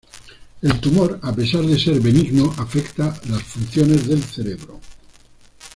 El 0.63 0.79
tumor, 0.79 1.19
a 1.21 1.31
pesar 1.31 1.61
de 1.63 1.77
ser 1.77 1.99
benigno, 2.01 2.51
afecta 2.57 3.11
a 3.23 3.29
las 3.29 3.43
funciones 3.43 4.07
del 4.07 4.23
cerebro. 4.23 4.79